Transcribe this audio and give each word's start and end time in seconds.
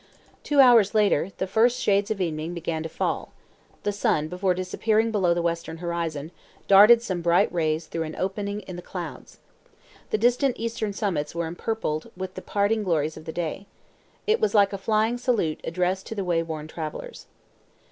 Two 0.41 0.59
hours 0.59 0.95
later, 0.95 1.29
the 1.37 1.45
first 1.45 1.79
shades 1.79 2.09
of 2.09 2.19
evening 2.19 2.55
began 2.55 2.81
to 2.81 2.89
fall. 2.89 3.33
The 3.83 3.91
sun, 3.91 4.29
before 4.29 4.55
disappearing 4.55 5.11
below 5.11 5.35
the 5.35 5.43
western 5.43 5.77
horizon, 5.77 6.31
darted 6.67 7.03
some 7.03 7.21
bright 7.21 7.53
rays 7.53 7.85
through 7.85 8.05
an 8.05 8.15
opening 8.15 8.61
in 8.61 8.77
the 8.77 8.81
clouds. 8.81 9.37
The 10.09 10.17
distant 10.17 10.57
eastern 10.57 10.91
summits 10.93 11.35
were 11.35 11.45
empurpled 11.45 12.09
with 12.17 12.33
the 12.33 12.41
parting 12.41 12.81
glories 12.81 13.15
of 13.15 13.25
the 13.25 13.31
day. 13.31 13.67
It 14.25 14.39
was 14.39 14.55
like 14.55 14.73
a 14.73 14.79
flying 14.79 15.19
salute 15.19 15.61
addressed 15.63 16.07
to 16.07 16.15
the 16.15 16.23
way 16.25 16.41
worn 16.41 16.67
travelers. 16.67 17.27